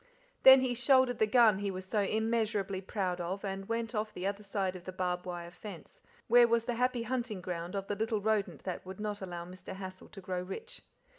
[0.41, 4.25] Then he shouldered the gun he was so immeasurably proud of and went off the
[4.25, 7.95] other side of the barbed wire fence, where was the happy hunting ground of the
[7.95, 9.75] little rodent that would not allow Mr.
[9.75, 10.81] Hassal to grow rich.